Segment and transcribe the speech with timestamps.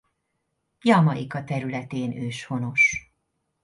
[0.83, 3.11] Jamaica területén őshonos.